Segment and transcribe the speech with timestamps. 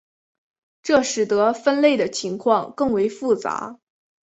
[0.81, 3.79] 这使得分类的情况更为复杂。